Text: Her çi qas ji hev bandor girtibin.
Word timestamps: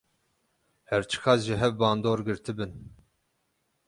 Her 0.89 1.01
çi 1.09 1.17
qas 1.23 1.39
ji 1.47 1.55
hev 1.61 1.73
bandor 1.79 2.19
girtibin. 2.27 2.73